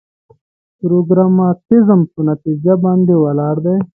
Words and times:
پراګماتيزم 1.07 2.01
په 2.13 2.19
نتيجه 2.29 2.73
باندې 2.83 3.13
ولاړ 3.23 3.55
دی. 3.65 3.75